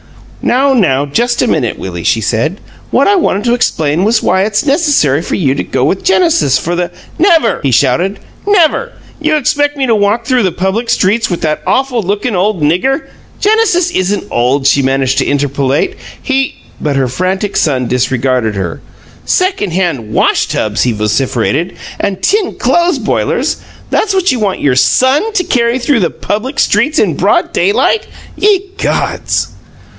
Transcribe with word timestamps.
"Now, 0.43 0.73
now, 0.73 1.05
just 1.05 1.43
a 1.43 1.47
minute, 1.47 1.77
Willie!" 1.77 2.03
she 2.03 2.21
said. 2.21 2.59
"What 2.89 3.07
I 3.07 3.15
wanted 3.15 3.43
to 3.43 3.53
explain 3.53 4.03
was 4.03 4.23
why 4.23 4.41
it's 4.41 4.65
necessary 4.65 5.21
for 5.21 5.35
you 5.35 5.53
to 5.53 5.63
go 5.63 5.83
with 5.85 6.03
Genesis 6.03 6.57
for 6.57 6.75
the" 6.75 6.89
"Never!" 7.19 7.59
he 7.61 7.69
shouted. 7.69 8.17
"Never! 8.47 8.93
You 9.21 9.35
expect 9.35 9.77
me 9.77 9.85
to 9.85 9.93
walk 9.93 10.25
through 10.25 10.41
the 10.41 10.51
public 10.51 10.89
streets 10.89 11.29
with 11.29 11.41
that 11.41 11.61
awful 11.67 12.01
lookin' 12.01 12.35
old 12.35 12.63
nigger" 12.63 13.03
"Genesis 13.39 13.91
isn't 13.91 14.23
old," 14.31 14.65
she 14.65 14.81
managed 14.81 15.19
to 15.19 15.27
interpolate. 15.27 15.95
"He" 16.19 16.55
But 16.81 16.95
her 16.95 17.07
frantic 17.07 17.55
son 17.55 17.87
disregarded 17.87 18.55
her. 18.55 18.81
"Second 19.25 19.71
hand 19.73 20.11
wash 20.11 20.47
tubs!" 20.47 20.81
he 20.81 20.91
vociferated. 20.91 21.75
"And 21.99 22.23
tin 22.23 22.55
clothes 22.55 22.97
boilers! 22.97 23.57
THAT'S 23.91 24.15
what 24.15 24.31
you 24.31 24.39
want 24.39 24.59
your 24.59 24.75
SON 24.75 25.31
to 25.33 25.43
carry 25.43 25.77
through 25.77 25.99
the 25.99 26.09
public 26.09 26.57
streets 26.57 26.97
in 26.97 27.13
broad 27.15 27.53
daylight! 27.53 28.07
Ye 28.35 28.71
gods!" 28.79 29.49